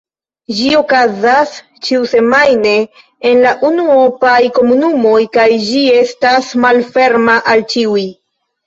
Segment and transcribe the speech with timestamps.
[0.59, 1.51] Ĝi okazas
[1.87, 2.73] ĉiusemajne
[3.33, 8.11] en la unuopaj komunumoj kaj ĝi estas malferma al ĉiuj.